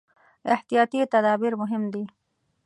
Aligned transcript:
احتیاطي 0.53 0.99
تدابیر 1.13 1.53
مهم 1.61 1.83
دي. 1.93 2.03